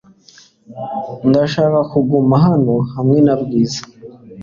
[1.29, 3.81] Ndashaka kuguma hano hamwe na Bwiza.